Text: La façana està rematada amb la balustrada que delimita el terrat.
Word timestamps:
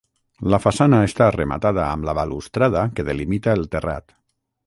La 0.53 0.59
façana 0.61 1.01
està 1.09 1.27
rematada 1.35 1.83
amb 1.97 2.09
la 2.09 2.17
balustrada 2.21 2.85
que 2.99 3.07
delimita 3.11 3.57
el 3.59 3.69
terrat. 3.77 4.19